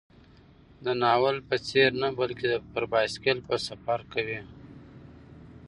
د 0.83 0.85
ناول 1.01 1.37
په 1.47 1.55
څېر 1.67 1.89
نه، 2.01 2.09
بلکې 2.19 2.51
پر 2.71 2.83
بایسکل 2.91 3.37
به 3.47 3.55
سفر 3.67 3.99
کوي. 4.13 4.41